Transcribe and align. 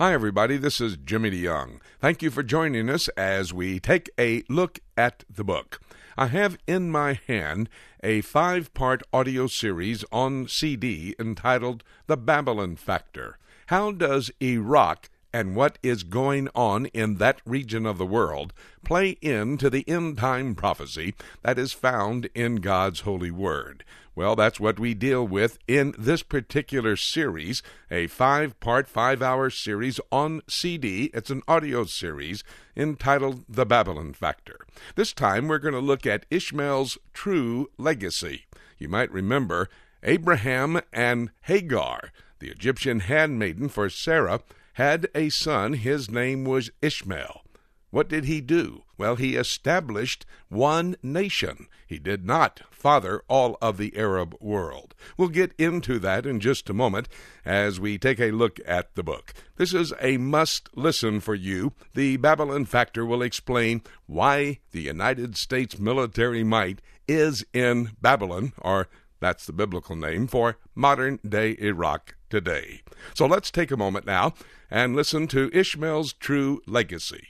Hi, 0.00 0.12
everybody. 0.12 0.58
This 0.58 0.80
is 0.80 0.96
Jimmy 0.96 1.32
DeYoung. 1.32 1.80
Thank 2.00 2.22
you 2.22 2.30
for 2.30 2.44
joining 2.44 2.88
us 2.88 3.08
as 3.16 3.52
we 3.52 3.80
take 3.80 4.08
a 4.16 4.44
look 4.48 4.78
at 4.96 5.24
the 5.28 5.42
book. 5.42 5.80
I 6.16 6.28
have 6.28 6.56
in 6.68 6.92
my 6.92 7.18
hand 7.26 7.68
a 8.00 8.20
five 8.20 8.72
part 8.74 9.02
audio 9.12 9.48
series 9.48 10.04
on 10.12 10.46
CD 10.46 11.16
entitled 11.18 11.82
The 12.06 12.16
Babylon 12.16 12.76
Factor. 12.76 13.38
How 13.66 13.90
does 13.90 14.30
Iraq 14.40 15.10
and 15.38 15.54
what 15.54 15.78
is 15.84 16.02
going 16.02 16.48
on 16.52 16.86
in 16.86 17.14
that 17.14 17.40
region 17.46 17.86
of 17.86 17.96
the 17.96 18.04
world 18.04 18.52
play 18.84 19.10
into 19.20 19.70
the 19.70 19.88
end 19.88 20.18
time 20.18 20.52
prophecy 20.52 21.14
that 21.42 21.56
is 21.56 21.72
found 21.72 22.28
in 22.34 22.56
God's 22.56 23.02
holy 23.02 23.30
word. 23.30 23.84
Well, 24.16 24.34
that's 24.34 24.58
what 24.58 24.80
we 24.80 24.94
deal 24.94 25.24
with 25.24 25.60
in 25.68 25.94
this 25.96 26.24
particular 26.24 26.96
series, 26.96 27.62
a 27.88 28.08
five 28.08 28.58
part, 28.58 28.88
five 28.88 29.22
hour 29.22 29.48
series 29.48 30.00
on 30.10 30.42
CD. 30.48 31.08
It's 31.14 31.30
an 31.30 31.42
audio 31.46 31.84
series 31.84 32.42
entitled 32.76 33.44
The 33.48 33.64
Babylon 33.64 34.14
Factor. 34.14 34.66
This 34.96 35.12
time 35.12 35.46
we're 35.46 35.60
going 35.60 35.72
to 35.72 35.78
look 35.78 36.04
at 36.04 36.26
Ishmael's 36.32 36.98
true 37.14 37.70
legacy. 37.78 38.46
You 38.76 38.88
might 38.88 39.12
remember 39.12 39.68
Abraham 40.02 40.80
and 40.92 41.30
Hagar, 41.42 42.10
the 42.40 42.48
Egyptian 42.48 43.00
handmaiden 43.00 43.68
for 43.68 43.88
Sarah, 43.88 44.40
had 44.78 45.08
a 45.12 45.28
son. 45.28 45.72
His 45.72 46.08
name 46.08 46.44
was 46.44 46.70
Ishmael. 46.80 47.42
What 47.90 48.08
did 48.08 48.26
he 48.26 48.40
do? 48.40 48.84
Well, 48.96 49.16
he 49.16 49.34
established 49.34 50.24
one 50.48 50.94
nation. 51.02 51.66
He 51.84 51.98
did 51.98 52.24
not 52.24 52.60
father 52.70 53.24
all 53.26 53.58
of 53.60 53.76
the 53.76 53.96
Arab 53.96 54.36
world. 54.40 54.94
We'll 55.16 55.30
get 55.30 55.52
into 55.58 55.98
that 55.98 56.26
in 56.26 56.38
just 56.38 56.70
a 56.70 56.74
moment 56.74 57.08
as 57.44 57.80
we 57.80 57.98
take 57.98 58.20
a 58.20 58.30
look 58.30 58.60
at 58.64 58.94
the 58.94 59.02
book. 59.02 59.34
This 59.56 59.74
is 59.74 59.92
a 60.00 60.16
must 60.16 60.68
listen 60.76 61.18
for 61.18 61.34
you. 61.34 61.72
The 61.94 62.16
Babylon 62.16 62.64
Factor 62.64 63.04
will 63.04 63.22
explain 63.22 63.82
why 64.06 64.60
the 64.70 64.82
United 64.82 65.36
States 65.36 65.80
military 65.80 66.44
might 66.44 66.80
is 67.08 67.44
in 67.52 67.96
Babylon, 68.00 68.52
or 68.58 68.86
that's 69.18 69.44
the 69.44 69.52
biblical 69.52 69.96
name 69.96 70.28
for 70.28 70.56
modern 70.76 71.18
day 71.28 71.56
Iraq 71.58 72.14
today. 72.28 72.82
So 73.14 73.26
let's 73.26 73.50
take 73.50 73.70
a 73.70 73.76
moment 73.76 74.06
now 74.06 74.34
and 74.70 74.94
listen 74.94 75.28
to 75.28 75.50
Ishmael's 75.52 76.12
true 76.12 76.62
legacy. 76.66 77.26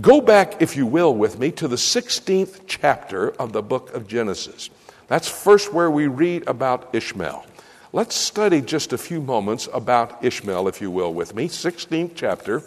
Go 0.00 0.20
back, 0.20 0.62
if 0.62 0.76
you 0.76 0.86
will, 0.86 1.14
with 1.14 1.38
me 1.38 1.50
to 1.52 1.66
the 1.66 1.76
16th 1.76 2.60
chapter 2.66 3.30
of 3.32 3.52
the 3.52 3.62
book 3.62 3.92
of 3.92 4.06
Genesis. 4.06 4.70
That's 5.08 5.28
first 5.28 5.72
where 5.72 5.90
we 5.90 6.06
read 6.06 6.46
about 6.46 6.94
Ishmael. 6.94 7.44
Let's 7.92 8.14
study 8.14 8.60
just 8.60 8.92
a 8.92 8.98
few 8.98 9.20
moments 9.20 9.68
about 9.72 10.24
Ishmael, 10.24 10.68
if 10.68 10.80
you 10.80 10.90
will, 10.90 11.12
with 11.12 11.34
me. 11.34 11.48
16th 11.48 12.12
chapter 12.14 12.62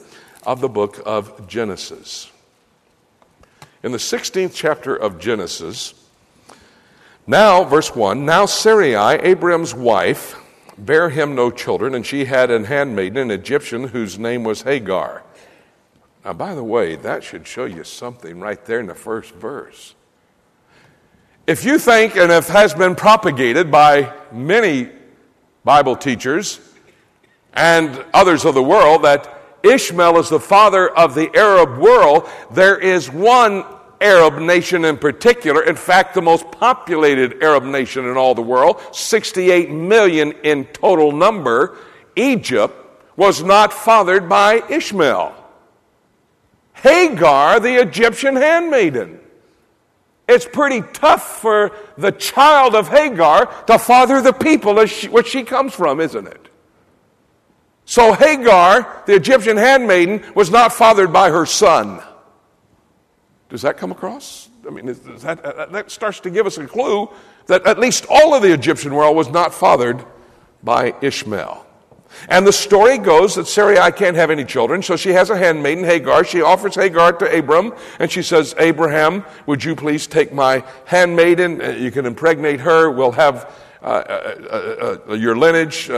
of 0.46 0.62
the 0.62 0.70
book 0.70 1.02
of 1.06 1.48
Genesis. 1.48 2.32
In 3.84 3.92
the 3.92 3.98
16th 3.98 4.54
chapter 4.54 4.96
of 4.96 5.20
Genesis, 5.20 5.94
now, 7.30 7.66
verse 7.66 7.94
1 7.94 8.26
Now 8.26 8.46
Sarai, 8.46 9.20
Abram's 9.20 9.76
wife, 9.76 10.42
bare 10.78 11.10
him 11.10 11.36
no 11.36 11.52
children, 11.52 11.96
and 11.96 12.06
she 12.06 12.26
had 12.26 12.52
an 12.52 12.66
handmaiden, 12.66 13.18
an 13.18 13.32
Egyptian, 13.32 13.90
whose 13.90 14.20
name 14.20 14.44
was 14.44 14.62
Hagar. 14.64 15.24
Now, 16.24 16.34
by 16.34 16.54
the 16.54 16.64
way, 16.64 16.96
that 16.96 17.24
should 17.24 17.48
show 17.48 17.66
you 17.66 17.84
something 17.84 18.40
right 18.40 18.64
there 18.66 18.80
in 18.80 18.88
the 18.88 18.96
first 18.96 19.34
verse. 19.34 19.96
If 21.48 21.64
you 21.64 21.80
think, 21.80 22.18
and 22.18 22.32
if 22.32 22.50
has 22.50 22.74
been 22.74 22.96
propagated 22.96 23.72
by 23.72 24.14
many 24.32 24.90
Bible 25.64 25.96
teachers 25.96 26.60
and 27.54 28.04
others 28.14 28.44
of 28.44 28.54
the 28.54 28.64
world, 28.64 29.04
that 29.04 29.42
Ishmael 29.64 30.20
is 30.20 30.30
the 30.30 30.40
father 30.40 30.90
of 30.90 31.16
the 31.16 31.34
Arab 31.36 31.78
world, 31.78 32.30
there 32.52 32.78
is 32.78 33.10
one 33.10 33.64
Arab 34.00 34.40
nation 34.40 34.86
in 34.86 34.98
particular, 34.98 35.64
in 35.64 35.76
fact, 35.76 36.14
the 36.14 36.22
most 36.22 36.50
populated 36.52 37.42
Arab 37.42 37.64
nation 37.64 38.06
in 38.06 38.18
all 38.18 38.36
the 38.36 38.42
world, 38.42 38.82
68 38.92 39.70
million 39.72 40.34
in 40.44 40.66
total 40.66 41.12
number, 41.12 41.78
Egypt, 42.16 42.76
was 43.16 43.42
not 43.42 43.74
fathered 43.74 44.30
by 44.30 44.62
Ishmael. 44.70 45.34
Hagar, 46.74 47.60
the 47.60 47.82
Egyptian 47.82 48.36
handmaiden. 48.36 49.20
It's 50.28 50.46
pretty 50.46 50.84
tough 50.94 51.42
for 51.42 51.72
the 51.98 52.12
child 52.12 52.76
of 52.76 52.90
Hagar 52.90 53.46
to 53.66 53.80
father 53.80 54.22
the 54.22 54.34
people 54.34 54.76
which 54.76 55.28
she 55.28 55.44
comes 55.44 55.74
from, 55.74 56.00
isn't 56.00 56.28
it? 56.28 56.50
So 57.86 58.14
Hagar, 58.14 59.04
the 59.08 59.16
Egyptian 59.16 59.56
handmaiden, 59.58 60.24
was 60.36 60.52
not 60.52 60.74
fathered 60.74 61.14
by 61.14 61.30
her 61.30 61.46
son. 61.46 62.04
Does 63.50 63.62
that 63.62 63.78
come 63.78 63.92
across? 63.92 64.50
I 64.68 64.72
mean, 64.72 64.86
that, 64.86 65.44
uh, 65.44 65.66
that 65.68 65.92
starts 65.92 66.20
to 66.22 66.30
give 66.30 66.46
us 66.46 66.58
a 66.58 66.68
clue 66.68 67.10
that 67.48 67.66
at 67.66 67.80
least 67.80 68.06
all 68.10 68.34
of 68.34 68.42
the 68.42 68.54
Egyptian 68.54 68.94
world 68.94 69.16
was 69.16 69.30
not 69.30 69.54
fathered 69.54 70.04
by 70.64 70.94
Ishmael. 71.02 71.66
And 72.30 72.48
the 72.48 72.54
story 72.54 72.98
goes 72.98 73.36
that 73.36 73.48
Sarai 73.48 73.92
can't 73.92 74.16
have 74.16 74.32
any 74.32 74.46
children, 74.46 74.82
so 74.82 74.96
she 74.96 75.10
has 75.10 75.30
a 75.30 75.38
handmaiden, 75.38 75.84
Hagar. 75.84 76.24
She 76.24 76.42
offers 76.42 76.76
Hagar 76.76 77.14
to 77.14 77.38
Abram, 77.38 77.74
and 78.00 78.12
she 78.12 78.22
says, 78.22 78.56
Abraham, 78.58 79.24
would 79.46 79.64
you 79.64 79.76
please 79.76 80.08
take 80.08 80.34
my 80.34 80.64
handmaiden? 80.86 81.62
Uh, 81.62 81.70
you 81.72 81.92
can 81.92 82.06
impregnate 82.06 82.62
her. 82.62 82.90
We'll 82.90 83.12
have 83.12 83.54
uh, 83.82 83.86
uh, 83.86 84.36
uh, 84.50 85.12
uh 85.12 85.14
your 85.14 85.38
lineage. 85.38 85.90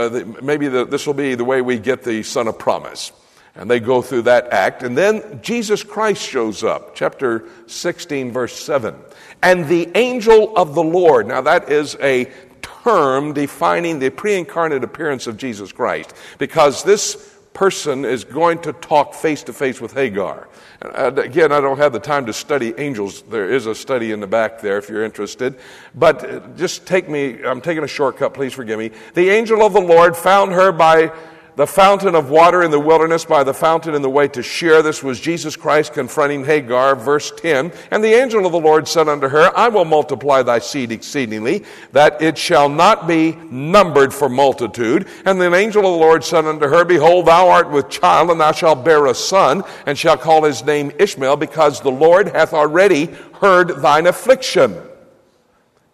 maybe 0.42 0.68
the, 0.68 0.84
this 0.84 1.06
will 1.06 1.14
be 1.14 1.34
the 1.34 1.44
way 1.44 1.62
we 1.62 1.78
get 1.78 2.02
the 2.02 2.22
son 2.22 2.48
of 2.48 2.58
promise. 2.58 3.12
And 3.54 3.70
they 3.70 3.80
go 3.80 4.00
through 4.00 4.22
that 4.22 4.52
act. 4.52 4.82
And 4.82 4.96
then 4.96 5.40
Jesus 5.42 5.82
Christ 5.82 6.22
shows 6.22 6.62
up, 6.62 6.94
chapter 6.94 7.44
16, 7.66 8.32
verse 8.32 8.58
7. 8.58 8.94
And 9.42 9.66
the 9.66 9.90
angel 9.96 10.56
of 10.56 10.74
the 10.74 10.82
Lord. 10.82 11.26
Now, 11.26 11.40
that 11.42 11.70
is 11.70 11.96
a 12.00 12.30
term 12.62 13.32
defining 13.32 13.98
the 13.98 14.10
pre 14.10 14.36
incarnate 14.36 14.84
appearance 14.84 15.26
of 15.26 15.36
Jesus 15.36 15.72
Christ, 15.72 16.14
because 16.38 16.82
this 16.84 17.38
person 17.52 18.04
is 18.04 18.24
going 18.24 18.58
to 18.60 18.72
talk 18.72 19.12
face 19.12 19.42
to 19.42 19.52
face 19.52 19.80
with 19.80 19.92
Hagar. 19.92 20.48
And 20.80 21.18
uh, 21.18 21.22
again, 21.22 21.52
I 21.52 21.60
don't 21.60 21.78
have 21.78 21.92
the 21.92 22.00
time 22.00 22.26
to 22.26 22.32
study 22.32 22.72
angels. 22.78 23.22
There 23.22 23.50
is 23.50 23.66
a 23.66 23.74
study 23.74 24.12
in 24.12 24.20
the 24.20 24.26
back 24.26 24.60
there 24.60 24.78
if 24.78 24.88
you're 24.88 25.04
interested. 25.04 25.58
But 25.94 26.24
uh, 26.24 26.40
just 26.56 26.86
take 26.86 27.08
me, 27.08 27.44
I'm 27.44 27.60
taking 27.60 27.84
a 27.84 27.88
shortcut, 27.88 28.34
please 28.34 28.52
forgive 28.52 28.78
me. 28.78 28.92
The 29.14 29.28
angel 29.30 29.62
of 29.62 29.72
the 29.72 29.80
Lord 29.80 30.16
found 30.16 30.52
her 30.52 30.72
by 30.72 31.12
the 31.56 31.66
fountain 31.66 32.14
of 32.14 32.30
water 32.30 32.62
in 32.62 32.70
the 32.70 32.80
wilderness 32.80 33.24
by 33.24 33.44
the 33.44 33.54
fountain 33.54 33.94
in 33.94 34.02
the 34.02 34.10
way 34.10 34.28
to 34.28 34.42
Shur. 34.42 34.82
This 34.82 35.02
was 35.02 35.20
Jesus 35.20 35.56
Christ 35.56 35.92
confronting 35.92 36.44
Hagar, 36.44 36.96
verse 36.96 37.32
10. 37.36 37.72
And 37.90 38.02
the 38.02 38.14
angel 38.14 38.46
of 38.46 38.52
the 38.52 38.60
Lord 38.60 38.88
said 38.88 39.08
unto 39.08 39.28
her, 39.28 39.56
I 39.56 39.68
will 39.68 39.84
multiply 39.84 40.42
thy 40.42 40.58
seed 40.58 40.92
exceedingly, 40.92 41.64
that 41.92 42.20
it 42.20 42.38
shall 42.38 42.68
not 42.68 43.06
be 43.06 43.32
numbered 43.50 44.12
for 44.12 44.28
multitude. 44.28 45.08
And 45.24 45.40
the 45.40 45.54
angel 45.54 45.84
of 45.84 45.92
the 45.92 46.04
Lord 46.04 46.24
said 46.24 46.44
unto 46.44 46.68
her, 46.68 46.84
Behold, 46.84 47.26
thou 47.26 47.48
art 47.48 47.70
with 47.70 47.88
child, 47.88 48.30
and 48.30 48.40
thou 48.40 48.52
shalt 48.52 48.84
bear 48.84 49.06
a 49.06 49.14
son, 49.14 49.62
and 49.86 49.98
shall 49.98 50.16
call 50.16 50.44
his 50.44 50.64
name 50.64 50.92
Ishmael, 50.98 51.36
because 51.36 51.80
the 51.80 51.90
Lord 51.90 52.28
hath 52.28 52.52
already 52.52 53.06
heard 53.40 53.80
thine 53.80 54.06
affliction. 54.06 54.89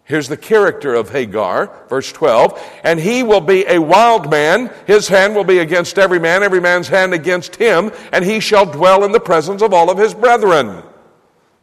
Here's 0.07 0.29
the 0.29 0.37
character 0.37 0.93
of 0.93 1.09
Hagar, 1.09 1.69
verse 1.89 2.13
12. 2.13 2.57
And 2.85 2.97
he 2.97 3.23
will 3.23 3.41
be 3.41 3.65
a 3.67 3.77
wild 3.77 4.31
man. 4.31 4.71
His 4.85 5.09
hand 5.09 5.35
will 5.35 5.43
be 5.43 5.59
against 5.59 5.99
every 5.99 6.17
man, 6.17 6.43
every 6.43 6.61
man's 6.61 6.87
hand 6.87 7.13
against 7.13 7.57
him, 7.57 7.91
and 8.13 8.23
he 8.23 8.39
shall 8.39 8.65
dwell 8.65 9.03
in 9.03 9.11
the 9.11 9.19
presence 9.19 9.61
of 9.61 9.73
all 9.73 9.91
of 9.91 9.97
his 9.97 10.13
brethren. 10.13 10.81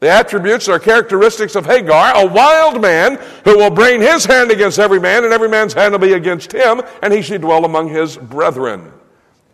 The 0.00 0.10
attributes 0.10 0.69
or 0.69 0.78
characteristics 0.78 1.55
of 1.55 1.65
Hagar 1.65 2.12
a 2.16 2.27
wild 2.27 2.82
man 2.82 3.19
who 3.44 3.56
will 3.56 3.71
bring 3.71 4.03
his 4.03 4.27
hand 4.27 4.50
against 4.50 4.78
every 4.78 5.00
man, 5.00 5.25
and 5.25 5.32
every 5.32 5.49
man's 5.49 5.72
hand 5.72 5.93
will 5.93 5.99
be 5.99 6.12
against 6.12 6.53
him, 6.53 6.82
and 7.03 7.15
he 7.15 7.22
shall 7.22 7.38
dwell 7.38 7.65
among 7.65 7.88
his 7.88 8.19
brethren. 8.19 8.93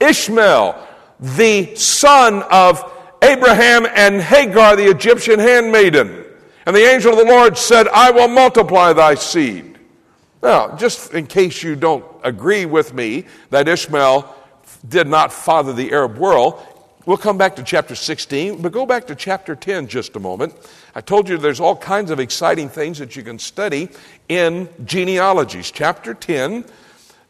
Ishmael, 0.00 0.84
the 1.20 1.76
son 1.76 2.42
of 2.50 2.82
Abraham 3.22 3.86
and 3.94 4.20
Hagar, 4.20 4.74
the 4.74 4.90
Egyptian 4.90 5.38
handmaiden. 5.38 6.24
And 6.66 6.76
the 6.76 6.84
angel 6.84 7.12
of 7.12 7.18
the 7.18 7.32
Lord 7.32 7.56
said, 7.56 7.88
I 7.88 8.10
will 8.10 8.28
multiply 8.28 8.92
thy 8.92 9.14
seed. 9.14 9.78
Now, 10.42 10.76
just 10.76 11.12
in 11.12 11.26
case 11.26 11.62
you 11.62 11.76
don't 11.76 12.04
agree 12.22 12.66
with 12.66 12.94
me 12.94 13.26
that 13.50 13.68
Ishmael 13.68 14.34
did 14.88 15.06
not 15.06 15.32
father 15.32 15.72
the 15.72 15.92
Arab 15.92 16.16
world, 16.16 16.60
we'll 17.04 17.18
come 17.18 17.36
back 17.36 17.56
to 17.56 17.62
chapter 17.62 17.94
16, 17.94 18.62
but 18.62 18.72
go 18.72 18.86
back 18.86 19.06
to 19.08 19.14
chapter 19.14 19.54
10 19.54 19.88
just 19.88 20.16
a 20.16 20.20
moment. 20.20 20.54
I 20.94 21.02
told 21.02 21.28
you 21.28 21.36
there's 21.36 21.60
all 21.60 21.76
kinds 21.76 22.10
of 22.10 22.20
exciting 22.20 22.68
things 22.68 22.98
that 22.98 23.16
you 23.16 23.22
can 23.22 23.38
study 23.38 23.90
in 24.28 24.68
genealogies. 24.84 25.70
Chapter 25.70 26.14
10, 26.14 26.64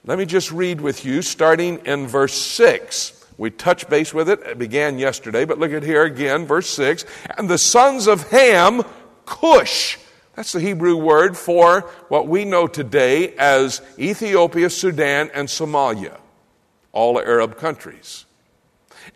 let 0.05 0.19
me 0.19 0.25
just 0.25 0.53
read 0.53 0.81
with 0.81 1.05
you, 1.05 1.23
starting 1.23 1.79
in 1.87 2.07
verse 2.07 2.35
6. 2.35 3.17
We 3.39 3.51
touched 3.51 3.89
base 3.89 4.13
with 4.13 4.29
it, 4.29 4.41
it 4.41 4.59
began 4.59 4.99
yesterday, 4.99 5.45
but 5.45 5.59
look 5.59 5.73
at 5.73 5.83
here 5.83 6.05
again, 6.05 6.47
verse 6.47 6.69
6. 6.71 7.05
And 7.39 7.49
the 7.49 7.59
sons 7.59 8.07
of 8.07 8.29
Ham 8.31 8.83
Cush. 9.31 9.97
That's 10.35 10.53
the 10.53 10.61
Hebrew 10.61 10.97
word 10.97 11.37
for 11.37 11.83
what 12.09 12.27
we 12.27 12.45
know 12.45 12.67
today 12.67 13.35
as 13.37 13.81
Ethiopia, 13.99 14.69
Sudan, 14.69 15.31
and 15.33 15.49
Somalia, 15.49 16.19
all 16.93 17.19
Arab 17.19 17.57
countries. 17.57 18.27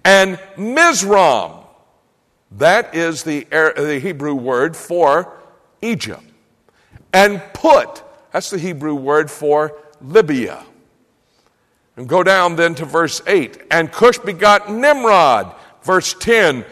and 0.04 0.38
Mizraim. 0.56 1.52
That 2.52 2.94
is 2.94 3.24
the, 3.24 3.44
the 3.50 3.98
Hebrew 4.00 4.34
word 4.34 4.76
for 4.76 5.36
Egypt. 5.82 6.22
And 7.12 7.42
Put, 7.52 8.02
that's 8.32 8.50
the 8.50 8.58
Hebrew 8.58 8.94
word 8.94 9.30
for 9.30 9.76
Libya. 10.00 10.64
And 11.96 12.08
go 12.08 12.22
down 12.22 12.56
then 12.56 12.74
to 12.76 12.84
verse 12.84 13.22
8. 13.26 13.62
And 13.70 13.90
Cush 13.90 14.18
begot 14.18 14.70
Nimrod, 14.70 15.54
verse 15.82 16.14
10. 16.14 16.64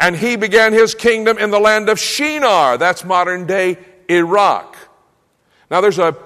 And 0.00 0.16
he 0.16 0.36
began 0.36 0.72
his 0.72 0.94
kingdom 0.94 1.36
in 1.36 1.50
the 1.50 1.60
land 1.60 1.90
of 1.90 1.98
Shinar. 1.98 2.78
That's 2.78 3.04
modern 3.04 3.46
day 3.46 3.76
Iraq. 4.08 4.76
Now 5.70 5.82
there's 5.82 5.98
a 5.98 6.16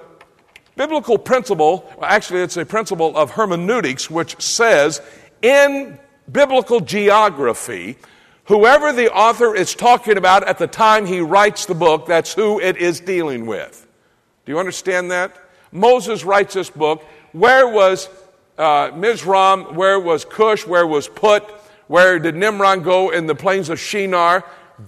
biblical 0.75 1.17
principle, 1.17 1.87
actually, 2.01 2.41
it's 2.41 2.57
a 2.57 2.65
principle 2.65 3.15
of 3.17 3.31
hermeneutics, 3.31 4.09
which 4.09 4.41
says 4.41 5.01
in 5.41 5.99
biblical 6.31 6.79
geography, 6.79 7.97
whoever 8.45 8.93
the 8.93 9.13
author 9.13 9.53
is 9.53 9.75
talking 9.75 10.17
about 10.17 10.47
at 10.47 10.57
the 10.57 10.67
time 10.67 11.05
he 11.05 11.19
writes 11.19 11.65
the 11.65 11.75
book, 11.75 12.07
that's 12.07 12.33
who 12.33 12.59
it 12.59 12.77
is 12.77 13.01
dealing 13.01 13.45
with. 13.45 13.85
Do 14.45 14.53
you 14.53 14.59
understand 14.59 15.11
that? 15.11 15.35
Moses 15.71 16.23
writes 16.23 16.53
this 16.53 16.69
book. 16.69 17.03
Where 17.33 17.67
was 17.67 18.07
uh, 18.57 18.91
Mizraim? 18.95 19.75
Where 19.75 19.99
was 19.99 20.23
Cush? 20.23 20.65
Where 20.65 20.87
was 20.87 21.07
Put? 21.09 21.43
Where 21.87 22.19
did 22.19 22.35
Nimrod 22.35 22.83
go 22.83 23.11
in 23.11 23.27
the 23.27 23.35
plains 23.35 23.69
of 23.69 23.79
Shinar? 23.79 24.43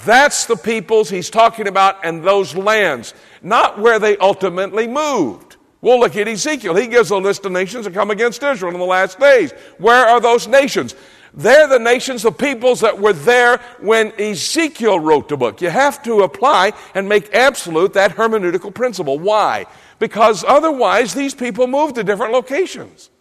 That's 0.06 0.46
the 0.46 0.56
peoples 0.56 1.10
he's 1.10 1.30
talking 1.30 1.68
about 1.68 2.04
and 2.04 2.24
those 2.24 2.56
lands, 2.56 3.14
not 3.42 3.80
where 3.80 4.00
they 4.00 4.18
ultimately 4.18 4.88
moved. 4.88 5.56
We'll 5.80 6.00
look 6.00 6.16
at 6.18 6.28
Ezekiel. 6.28 6.76
He 6.76 6.88
gives 6.88 7.12
a 7.12 7.18
list 7.18 7.46
of 7.46 7.52
nations 7.52 7.86
that 7.86 7.94
come 7.94 8.12
against 8.12 8.42
Israel 8.44 8.74
in 8.74 8.80
the 8.80 8.86
last 8.86 9.20
days. 9.20 9.52
Where 9.78 10.06
are 10.08 10.20
those 10.20 10.48
nations? 10.48 10.96
They're 11.34 11.68
the 11.68 11.80
nations, 11.80 12.24
the 12.24 12.32
peoples 12.32 12.80
that 12.80 13.00
were 13.00 13.14
there 13.14 13.58
when 13.80 14.12
Ezekiel 14.20 15.00
wrote 15.00 15.30
the 15.30 15.38
book. 15.38 15.62
You 15.62 15.70
have 15.70 16.02
to 16.04 16.24
apply 16.24 16.74
and 16.96 17.08
make 17.08 17.34
absolute 17.34 17.94
that 17.94 18.16
hermeneutical 18.16 18.74
principle. 18.74 19.20
Why? 19.20 19.68
Because 20.00 20.44
otherwise, 20.44 21.14
these 21.14 21.36
people 21.36 21.68
move 21.68 21.94
to 21.94 22.04
different 22.04 22.34
locations. 22.34 23.12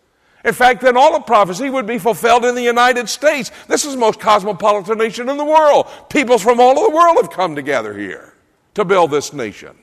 In 0.46 0.54
fact, 0.54 0.80
then 0.80 0.96
all 0.96 1.16
of 1.16 1.26
prophecy 1.26 1.68
would 1.68 1.88
be 1.88 1.98
fulfilled 1.98 2.44
in 2.44 2.54
the 2.54 2.62
United 2.62 3.08
States. 3.08 3.50
This 3.66 3.84
is 3.84 3.94
the 3.94 3.98
most 3.98 4.20
cosmopolitan 4.20 4.96
nation 4.96 5.28
in 5.28 5.36
the 5.36 5.44
world. 5.44 5.88
Peoples 6.08 6.40
from 6.40 6.60
all 6.60 6.78
over 6.78 6.88
the 6.88 6.96
world 6.96 7.16
have 7.16 7.30
come 7.30 7.56
together 7.56 7.92
here 7.92 8.32
to 8.74 8.84
build 8.84 9.10
this 9.10 9.32
nation. 9.32 9.76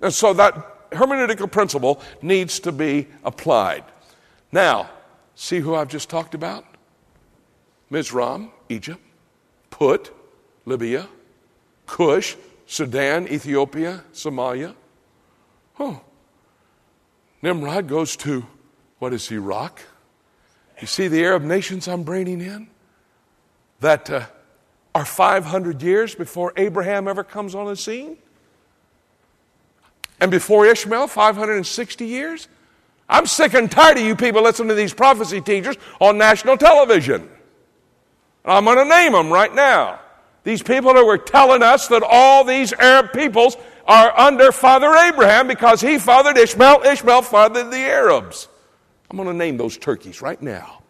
And 0.00 0.12
so 0.12 0.32
that 0.32 0.90
hermeneutical 0.90 1.52
principle 1.52 2.00
needs 2.22 2.60
to 2.60 2.72
be 2.72 3.08
applied. 3.24 3.84
Now, 4.50 4.88
see 5.34 5.60
who 5.60 5.74
I've 5.74 5.88
just 5.88 6.08
talked 6.08 6.34
about? 6.34 6.64
Mizraim, 7.90 8.52
Egypt, 8.70 9.02
Put, 9.68 10.12
Libya, 10.64 11.08
Cush, 11.86 12.36
Sudan, 12.66 13.28
Ethiopia, 13.28 14.02
Somalia. 14.14 14.74
Oh. 15.78 16.00
Nimrod 17.42 17.86
goes 17.86 18.16
to, 18.16 18.46
what 19.04 19.12
is 19.12 19.30
Iraq? 19.30 19.82
You 20.80 20.86
see 20.86 21.08
the 21.08 21.22
Arab 21.24 21.42
nations 21.42 21.88
I'm 21.88 22.04
bringing 22.04 22.40
in? 22.40 22.68
That 23.80 24.08
uh, 24.08 24.24
are 24.94 25.04
500 25.04 25.82
years 25.82 26.14
before 26.14 26.54
Abraham 26.56 27.06
ever 27.06 27.22
comes 27.22 27.54
on 27.54 27.66
the 27.66 27.76
scene? 27.76 28.16
And 30.22 30.30
before 30.30 30.64
Ishmael, 30.64 31.08
560 31.08 32.06
years? 32.06 32.48
I'm 33.06 33.26
sick 33.26 33.52
and 33.52 33.70
tired 33.70 33.98
of 33.98 34.04
you 34.04 34.16
people 34.16 34.40
listening 34.40 34.70
to 34.70 34.74
these 34.74 34.94
prophecy 34.94 35.42
teachers 35.42 35.76
on 36.00 36.16
national 36.16 36.56
television. 36.56 37.28
I'm 38.42 38.64
going 38.64 38.78
to 38.78 38.86
name 38.86 39.12
them 39.12 39.30
right 39.30 39.54
now. 39.54 40.00
These 40.44 40.62
people 40.62 40.94
who 40.94 41.04
were 41.04 41.18
telling 41.18 41.62
us 41.62 41.88
that 41.88 42.02
all 42.02 42.42
these 42.42 42.72
Arab 42.72 43.12
peoples 43.12 43.58
are 43.86 44.18
under 44.18 44.50
Father 44.50 44.94
Abraham 44.96 45.46
because 45.46 45.82
he 45.82 45.98
fathered 45.98 46.38
Ishmael, 46.38 46.84
Ishmael 46.86 47.20
fathered 47.20 47.70
the 47.70 47.76
Arabs. 47.76 48.48
I'm 49.14 49.18
going 49.24 49.28
to 49.28 49.44
name 49.44 49.56
those 49.56 49.78
turkeys 49.78 50.20
right 50.20 50.42
now. 50.42 50.82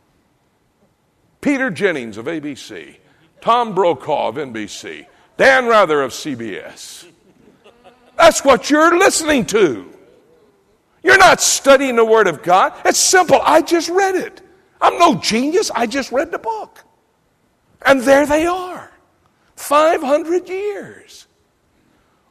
Peter 1.43 1.69
Jennings 1.69 2.17
of 2.17 2.25
ABC, 2.25 2.97
Tom 3.43 3.75
Brokaw 3.75 4.29
of 4.29 4.37
NBC, 4.37 5.05
Dan 5.37 5.67
Rather 5.67 6.01
of 6.01 6.13
CBS. 6.13 7.05
That's 8.17 8.43
what 8.43 8.71
you're 8.71 8.99
listening 8.99 9.45
to. 9.49 9.93
You're 11.03 11.19
not 11.19 11.43
studying 11.43 11.97
the 11.97 12.05
Word 12.07 12.27
of 12.27 12.43
God. 12.43 12.73
It's 12.87 12.99
simple. 12.99 13.41
I 13.43 13.61
just 13.61 13.91
read 13.91 14.15
it. 14.15 14.41
I'm 14.81 14.99
no 14.99 15.17
genius. 15.17 15.71
I 15.75 15.87
just 15.87 16.11
read 16.11 16.31
the 16.31 16.39
book. 16.39 16.83
And 17.85 18.01
there 18.01 18.25
they 18.25 18.47
are. 18.47 18.91
500 19.57 20.49
years. 20.49 21.27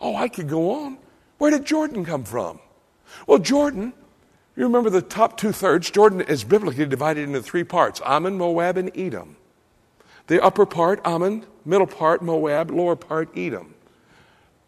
Oh, 0.01 0.15
I 0.15 0.27
could 0.27 0.49
go 0.49 0.71
on. 0.85 0.97
Where 1.37 1.51
did 1.51 1.65
Jordan 1.65 2.03
come 2.03 2.23
from? 2.23 2.59
Well, 3.27 3.37
Jordan, 3.37 3.93
you 4.55 4.63
remember 4.63 4.89
the 4.89 5.01
top 5.01 5.37
two 5.37 5.51
thirds? 5.51 5.89
Jordan 5.89 6.21
is 6.21 6.43
biblically 6.43 6.85
divided 6.85 7.23
into 7.23 7.41
three 7.41 7.63
parts 7.63 8.01
Ammon, 8.05 8.37
Moab, 8.37 8.77
and 8.77 8.91
Edom. 8.95 9.35
The 10.27 10.43
upper 10.43 10.65
part, 10.65 11.01
Ammon, 11.03 11.45
middle 11.65 11.87
part, 11.87 12.21
Moab, 12.21 12.71
lower 12.71 12.95
part, 12.95 13.29
Edom. 13.35 13.73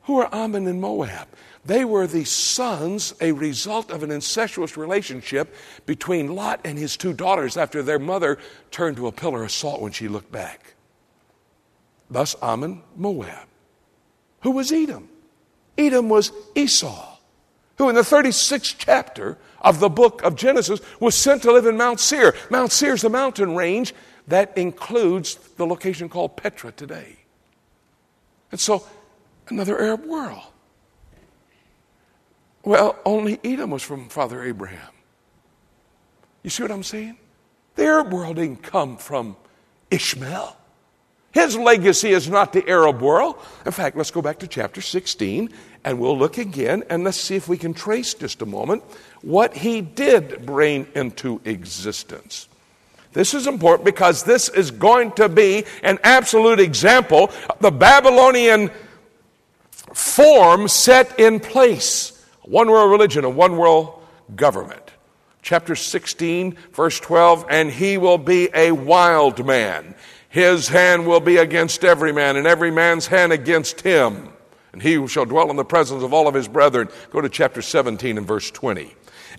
Who 0.04 0.20
are 0.20 0.34
Ammon 0.34 0.68
and 0.68 0.82
Moab? 0.82 1.28
They 1.64 1.84
were 1.84 2.06
the 2.06 2.26
sons, 2.26 3.14
a 3.20 3.32
result 3.32 3.90
of 3.90 4.04
an 4.04 4.12
incestuous 4.12 4.78
relationship 4.78 5.56
between 5.86 6.36
Lot 6.36 6.62
and 6.64 6.78
his 6.78 6.96
two 6.96 7.14
daughters 7.14 7.58
after 7.58 7.82
their 7.82 7.98
mother 7.98 8.38
turned 8.70 8.98
to 8.98 9.08
a 9.08 9.12
pillar 9.12 9.44
of 9.44 9.52
salt 9.52 9.82
when 9.82 9.92
she 9.92 10.08
looked 10.08 10.32
back. 10.32 10.76
Thus, 12.10 12.36
Ammon, 12.42 12.84
Moab. 12.96 13.48
Who 14.42 14.52
was 14.52 14.72
Edom? 14.72 15.10
Edom 15.76 16.08
was 16.08 16.32
Esau, 16.54 17.15
who 17.78 17.90
in 17.90 17.96
the 17.96 18.02
36th 18.02 18.76
chapter 18.78 19.38
of 19.62 19.80
the 19.80 19.90
book 19.90 20.24
of 20.24 20.36
Genesis 20.36 20.80
was 21.00 21.16
sent 21.16 21.42
to 21.44 21.52
live 21.52 21.66
in 21.66 21.78
Mount 21.78 22.00
Seir. 22.00 22.36
Mount 22.50 22.72
Seir 22.72 22.94
is 22.94 23.02
the 23.02 23.10
mountain 23.10 23.56
range 23.56 23.94
that 24.28 24.58
includes 24.58 25.36
the 25.58 25.66
location 25.66 26.10
called 26.10 26.38
Petra 26.38 26.72
today. 26.72 27.18
And 28.52 28.60
so, 28.60 28.86
another 29.50 29.80
Arab 29.80 30.06
world. 30.06 30.44
Well, 32.64 32.98
only 33.06 33.40
Edom 33.44 33.72
was 33.72 33.84
from 33.84 34.10
Father 34.10 34.42
Abraham. 34.44 34.92
You 36.42 36.50
see 36.50 36.64
what 36.64 36.72
I'm 36.72 36.84
saying? 36.84 37.18
The 37.76 37.84
Arab 37.84 38.14
world 38.14 38.38
didn't 38.38 38.64
come 38.64 38.98
from 38.98 39.36
Ishmael. 39.92 40.56
His 41.32 41.58
legacy 41.58 42.12
is 42.12 42.30
not 42.30 42.54
the 42.54 42.68
Arab 42.68 43.02
world. 43.02 43.36
In 43.66 43.72
fact, 43.72 43.98
let's 43.98 44.10
go 44.10 44.22
back 44.22 44.40
to 44.40 44.48
chapter 44.48 44.82
16 44.82 45.50
and 45.86 46.00
we'll 46.00 46.18
look 46.18 46.38
again 46.38 46.84
and 46.90 47.06
let's 47.06 47.16
see 47.20 47.36
if 47.36 47.48
we 47.48 47.58
can 47.58 47.74
trace 47.74 48.14
just 48.14 48.42
a 48.42 48.46
moment 48.46 48.84
what 49.22 49.56
he 49.56 49.80
did 49.80 50.46
bring 50.46 50.88
into 50.96 51.40
existence. 51.46 52.50
This 53.14 53.34
is 53.34 53.48
important 53.48 53.86
because 53.86 54.24
this 54.24 54.50
is 54.50 54.72
going 54.72 55.14
to 55.14 55.30
be 55.30 55.64
an 55.84 56.00
absolute 56.04 56.60
example 56.60 57.32
of 57.50 57.60
the 57.60 57.72
Babylonian 57.72 58.70
form 59.94 60.68
set 60.68 61.18
in 61.18 61.40
place. 61.40 62.22
One 62.42 62.70
world 62.70 62.92
religion, 62.92 63.24
a 63.24 63.30
one 63.30 63.56
world 63.56 64.02
government. 64.36 64.92
Chapter 65.42 65.76
16, 65.76 66.58
verse 66.74 67.00
12, 67.00 67.46
and 67.50 67.72
he 67.72 67.98
will 67.98 68.18
be 68.18 68.50
a 68.54 68.72
wild 68.74 69.46
man 69.46 69.96
his 70.36 70.68
hand 70.68 71.08
will 71.08 71.22
be 71.22 71.38
against 71.38 71.86
every 71.86 72.12
man, 72.12 72.36
and 72.36 72.46
every 72.46 72.70
man's 72.70 73.08
hand 73.08 73.32
against 73.32 73.80
him. 73.80 74.34
And 74.76 74.82
he 74.82 75.08
shall 75.08 75.24
dwell 75.24 75.50
in 75.50 75.56
the 75.56 75.64
presence 75.64 76.04
of 76.04 76.14
all 76.14 76.28
of 76.28 76.34
his 76.34 76.50
brethren. 76.50 76.90
Go 77.10 77.22
to 77.22 77.30
chapter 77.30 77.62
17 77.62 78.18
and 78.18 78.28
verse 78.28 78.52
20. 78.52 78.94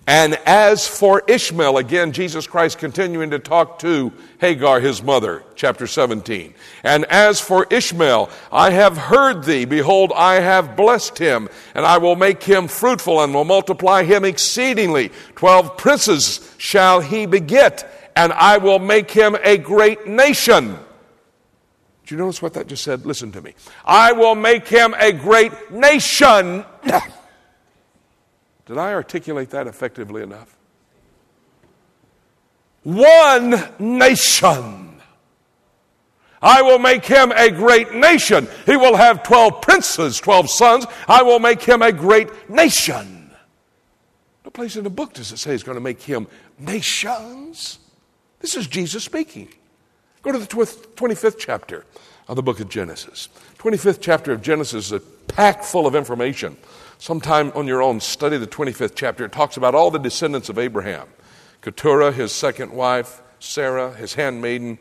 And 0.07 0.33
as 0.47 0.87
for 0.87 1.21
Ishmael, 1.27 1.77
again, 1.77 2.11
Jesus 2.11 2.47
Christ 2.47 2.79
continuing 2.79 3.29
to 3.29 3.37
talk 3.37 3.77
to 3.79 4.11
Hagar, 4.39 4.79
his 4.79 5.03
mother, 5.03 5.43
chapter 5.53 5.85
17. 5.85 6.55
And 6.83 7.05
as 7.05 7.39
for 7.39 7.67
Ishmael, 7.69 8.31
I 8.51 8.71
have 8.71 8.97
heard 8.97 9.43
thee. 9.43 9.65
Behold, 9.65 10.11
I 10.15 10.39
have 10.39 10.75
blessed 10.75 11.19
him, 11.19 11.49
and 11.75 11.85
I 11.85 11.99
will 11.99 12.15
make 12.15 12.41
him 12.41 12.67
fruitful 12.67 13.21
and 13.21 13.31
will 13.31 13.45
multiply 13.45 14.05
him 14.05 14.25
exceedingly. 14.25 15.11
Twelve 15.35 15.77
princes 15.77 16.51
shall 16.57 16.99
he 16.99 17.27
beget, 17.27 18.11
and 18.15 18.33
I 18.33 18.57
will 18.57 18.79
make 18.79 19.11
him 19.11 19.37
a 19.43 19.59
great 19.59 20.07
nation. 20.07 20.79
Do 22.07 22.15
you 22.15 22.19
notice 22.19 22.41
what 22.41 22.53
that 22.53 22.67
just 22.67 22.85
said? 22.85 23.05
Listen 23.05 23.33
to 23.33 23.41
me. 23.41 23.53
I 23.83 24.13
will 24.13 24.35
make 24.35 24.65
him 24.65 24.95
a 24.97 25.11
great 25.11 25.71
nation. 25.71 26.63
Did 28.65 28.77
I 28.77 28.93
articulate 28.93 29.49
that 29.49 29.67
effectively 29.67 30.23
enough? 30.23 30.57
One 32.83 33.61
nation. 33.77 35.01
I 36.41 36.61
will 36.61 36.79
make 36.79 37.03
him 37.03 37.33
a 37.35 37.51
great 37.51 37.93
nation. 37.93 38.47
He 38.65 38.77
will 38.77 38.95
have 38.95 39.23
12 39.23 39.61
princes, 39.61 40.17
12 40.21 40.49
sons. 40.49 40.85
I 41.09 41.23
will 41.23 41.39
make 41.39 41.61
him 41.61 41.81
a 41.81 41.91
great 41.91 42.49
nation. 42.49 43.31
No 44.45 44.51
place 44.51 44.77
in 44.77 44.85
the 44.85 44.89
book 44.89 45.11
does 45.13 45.33
it 45.33 45.37
say 45.37 45.51
he's 45.51 45.63
going 45.63 45.75
to 45.75 45.81
make 45.81 46.01
him 46.01 46.27
nations. 46.57 47.79
This 48.39 48.55
is 48.55 48.65
Jesus 48.65 49.03
speaking. 49.03 49.49
Go 50.27 50.33
to 50.33 50.39
the 50.39 50.45
25th 50.45 51.37
chapter 51.39 51.85
of 52.27 52.35
the 52.35 52.43
book 52.43 52.59
of 52.59 52.67
Genesis. 52.67 53.29
25th 53.59 53.99
chapter 54.01 54.33
of 54.33 54.41
Genesis 54.41 54.91
is 54.91 55.01
packed 55.29 55.63
full 55.63 55.87
of 55.87 55.95
information. 55.95 56.57
Sometime 56.97 57.49
on 57.55 57.65
your 57.65 57.81
own, 57.81 58.01
study 58.01 58.37
the 58.37 58.45
25th 58.45 58.91
chapter. 58.93 59.23
It 59.23 59.31
talks 59.31 59.55
about 59.55 59.73
all 59.73 59.89
the 59.89 59.99
descendants 59.99 60.49
of 60.49 60.59
Abraham 60.59 61.07
Keturah, 61.61 62.11
his 62.11 62.33
second 62.33 62.73
wife, 62.73 63.21
Sarah, 63.39 63.93
his 63.93 64.15
handmaiden, 64.15 64.79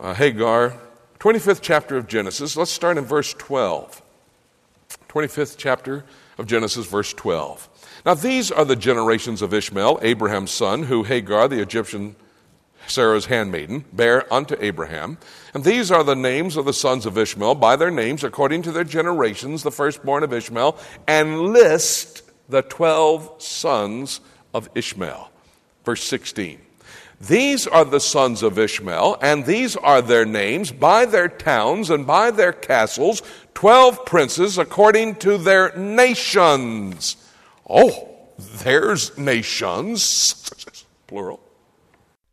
uh, 0.00 0.14
Hagar. 0.14 0.76
25th 1.20 1.60
chapter 1.62 1.96
of 1.96 2.08
Genesis. 2.08 2.56
Let's 2.56 2.72
start 2.72 2.98
in 2.98 3.04
verse 3.04 3.34
12. 3.34 4.02
25th 5.08 5.54
chapter 5.56 6.04
of 6.38 6.48
Genesis, 6.48 6.86
verse 6.86 7.12
12. 7.12 7.68
Now, 8.04 8.14
these 8.14 8.50
are 8.50 8.64
the 8.64 8.74
generations 8.74 9.42
of 9.42 9.54
Ishmael, 9.54 10.00
Abraham's 10.02 10.50
son, 10.50 10.82
who 10.82 11.04
Hagar, 11.04 11.46
the 11.46 11.62
Egyptian 11.62 12.16
Sarah's 12.86 13.26
handmaiden, 13.26 13.84
bare 13.92 14.32
unto 14.32 14.56
Abraham. 14.60 15.18
And 15.54 15.64
these 15.64 15.90
are 15.90 16.04
the 16.04 16.16
names 16.16 16.56
of 16.56 16.64
the 16.64 16.72
sons 16.72 17.06
of 17.06 17.18
Ishmael 17.18 17.56
by 17.56 17.76
their 17.76 17.90
names 17.90 18.24
according 18.24 18.62
to 18.62 18.72
their 18.72 18.84
generations, 18.84 19.62
the 19.62 19.70
firstborn 19.70 20.22
of 20.22 20.32
Ishmael, 20.32 20.78
and 21.06 21.40
list 21.40 22.22
the 22.48 22.62
twelve 22.62 23.42
sons 23.42 24.20
of 24.54 24.68
Ishmael. 24.74 25.30
Verse 25.84 26.02
16. 26.04 26.60
These 27.20 27.66
are 27.66 27.84
the 27.84 28.00
sons 28.00 28.42
of 28.42 28.58
Ishmael, 28.58 29.18
and 29.22 29.46
these 29.46 29.74
are 29.76 30.02
their 30.02 30.26
names 30.26 30.70
by 30.70 31.06
their 31.06 31.28
towns 31.28 31.88
and 31.88 32.06
by 32.06 32.30
their 32.30 32.52
castles, 32.52 33.22
twelve 33.54 34.04
princes 34.04 34.58
according 34.58 35.16
to 35.16 35.38
their 35.38 35.74
nations. 35.76 37.16
Oh, 37.68 38.16
there's 38.38 39.16
nations, 39.16 40.50
plural. 41.06 41.40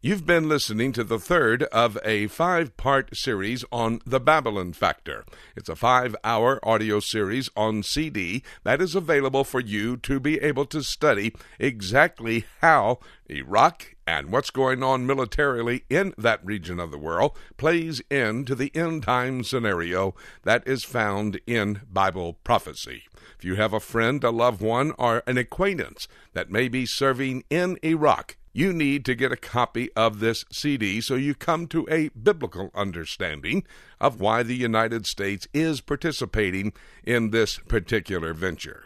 You've 0.05 0.25
been 0.25 0.49
listening 0.49 0.91
to 0.93 1.05
the 1.05 1.17
third 1.17 1.63
of 1.63 1.97
a 2.03 2.27
five 2.27 2.75
part 2.75 3.15
series 3.15 3.63
on 3.71 4.01
the 4.05 4.19
Babylon 4.19 4.73
Factor. 4.73 5.23
It's 5.55 5.69
a 5.69 5.77
five 5.77 6.13
hour 6.25 6.59
audio 6.61 6.99
series 6.99 7.49
on 7.55 7.83
CD 7.83 8.43
that 8.65 8.81
is 8.81 8.95
available 8.95 9.45
for 9.45 9.61
you 9.61 9.95
to 9.95 10.19
be 10.19 10.41
able 10.41 10.65
to 10.65 10.83
study 10.83 11.33
exactly 11.57 12.43
how 12.59 12.99
Iraq 13.29 13.95
and 14.05 14.29
what's 14.29 14.49
going 14.49 14.83
on 14.83 15.07
militarily 15.07 15.85
in 15.89 16.13
that 16.17 16.45
region 16.45 16.81
of 16.81 16.91
the 16.91 16.99
world 16.99 17.37
plays 17.55 18.01
into 18.09 18.55
the 18.55 18.75
end 18.75 19.03
time 19.03 19.41
scenario 19.41 20.15
that 20.43 20.67
is 20.67 20.83
found 20.83 21.39
in 21.47 21.79
Bible 21.89 22.39
prophecy. 22.43 23.03
If 23.37 23.45
you 23.45 23.55
have 23.55 23.71
a 23.71 23.79
friend, 23.79 24.21
a 24.25 24.31
loved 24.31 24.61
one, 24.61 24.91
or 24.97 25.23
an 25.25 25.37
acquaintance 25.37 26.09
that 26.33 26.51
may 26.51 26.67
be 26.67 26.85
serving 26.85 27.45
in 27.49 27.79
Iraq, 27.81 28.35
you 28.53 28.71
need 28.71 29.03
to 29.05 29.15
get 29.15 29.31
a 29.31 29.37
copy 29.37 29.91
of 29.93 30.19
this 30.19 30.45
CD 30.51 31.01
so 31.01 31.15
you 31.15 31.33
come 31.33 31.67
to 31.67 31.87
a 31.89 32.09
biblical 32.09 32.69
understanding 32.75 33.63
of 33.99 34.21
why 34.21 34.43
the 34.43 34.55
United 34.55 35.07
States 35.07 35.47
is 35.53 35.81
participating 35.81 36.71
in 37.03 37.31
this 37.31 37.57
particular 37.57 38.33
venture. 38.33 38.85